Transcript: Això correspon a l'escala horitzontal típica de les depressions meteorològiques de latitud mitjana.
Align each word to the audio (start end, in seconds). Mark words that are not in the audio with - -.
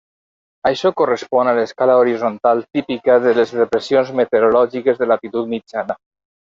Això 0.69 0.91
correspon 1.01 1.49
a 1.51 1.53
l'escala 1.59 1.99
horitzontal 2.05 2.65
típica 2.79 3.21
de 3.29 3.37
les 3.43 3.55
depressions 3.61 4.13
meteorològiques 4.25 5.03
de 5.05 5.15
latitud 5.15 5.57
mitjana. 5.57 6.05